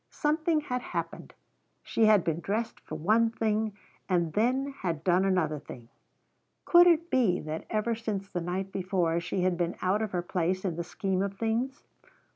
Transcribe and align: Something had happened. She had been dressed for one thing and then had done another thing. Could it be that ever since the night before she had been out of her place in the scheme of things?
Something 0.09 0.61
had 0.61 0.81
happened. 0.81 1.35
She 1.83 2.05
had 2.05 2.23
been 2.23 2.39
dressed 2.39 2.79
for 2.79 2.95
one 2.95 3.29
thing 3.29 3.77
and 4.09 4.33
then 4.33 4.71
had 4.79 5.03
done 5.03 5.23
another 5.25 5.59
thing. 5.59 5.89
Could 6.65 6.87
it 6.87 7.11
be 7.11 7.39
that 7.41 7.67
ever 7.69 7.93
since 7.93 8.27
the 8.27 8.41
night 8.41 8.71
before 8.71 9.19
she 9.19 9.41
had 9.41 9.57
been 9.57 9.75
out 9.79 10.01
of 10.01 10.09
her 10.11 10.23
place 10.23 10.65
in 10.65 10.75
the 10.75 10.83
scheme 10.83 11.21
of 11.21 11.35
things? 11.37 11.83